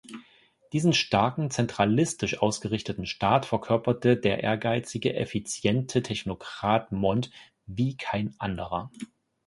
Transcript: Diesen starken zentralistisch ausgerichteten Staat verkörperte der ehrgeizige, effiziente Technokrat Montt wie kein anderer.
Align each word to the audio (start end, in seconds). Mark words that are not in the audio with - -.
Diesen 0.73 0.93
starken 0.93 1.51
zentralistisch 1.51 2.39
ausgerichteten 2.41 3.05
Staat 3.05 3.45
verkörperte 3.45 4.17
der 4.17 4.41
ehrgeizige, 4.41 5.13
effiziente 5.15 6.01
Technokrat 6.01 6.91
Montt 6.91 7.29
wie 7.67 7.97
kein 7.97 8.33
anderer. 8.39 8.89